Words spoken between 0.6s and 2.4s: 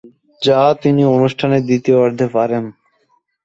তিনি অনুষ্ঠানের দ্বিতীয়ার্ধে